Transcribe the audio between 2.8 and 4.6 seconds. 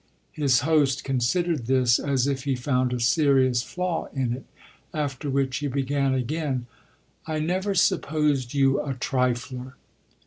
a serious flaw in it;